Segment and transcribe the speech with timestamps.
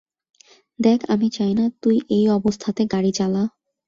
[0.79, 3.43] দেখ, আমি চাই না তুই এই অবস্থাতে গাড়ি চালা।